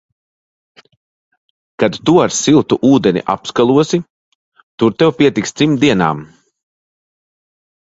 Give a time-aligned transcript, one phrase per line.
[1.83, 4.03] Kad tu ar siltu ūdeni apskalosi,
[4.81, 6.29] tur tev pietiks trim dienām.